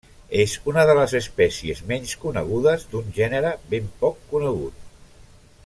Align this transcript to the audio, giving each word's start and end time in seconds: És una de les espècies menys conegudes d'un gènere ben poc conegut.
És 0.43 0.53
una 0.71 0.85
de 0.89 0.95
les 0.99 1.11
espècies 1.19 1.83
menys 1.91 2.15
conegudes 2.23 2.87
d'un 2.95 3.13
gènere 3.19 3.53
ben 3.75 3.93
poc 4.05 4.27
conegut. 4.33 4.81